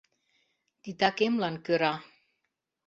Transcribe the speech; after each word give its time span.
Титакемлан 0.81 1.55
кӧра. 1.65 1.93